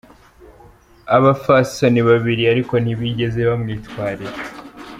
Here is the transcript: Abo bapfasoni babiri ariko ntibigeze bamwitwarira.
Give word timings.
Abo 1.15 1.21
bapfasoni 1.25 2.01
babiri 2.09 2.43
ariko 2.53 2.73
ntibigeze 2.83 3.39
bamwitwarira. 3.49 4.37